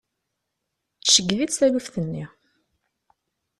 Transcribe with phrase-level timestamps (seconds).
[1.01, 2.25] Tceggeb-itt taluft-nni.